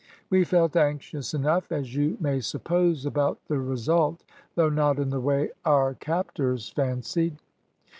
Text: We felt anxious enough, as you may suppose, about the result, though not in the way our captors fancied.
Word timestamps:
We 0.31 0.45
felt 0.45 0.75
anxious 0.75 1.35
enough, 1.35 1.71
as 1.71 1.95
you 1.95 2.17
may 2.19 2.39
suppose, 2.39 3.05
about 3.05 3.37
the 3.45 3.59
result, 3.59 4.23
though 4.55 4.69
not 4.69 4.97
in 4.97 5.11
the 5.11 5.21
way 5.21 5.51
our 5.63 5.93
captors 5.93 6.69
fancied. 6.71 7.37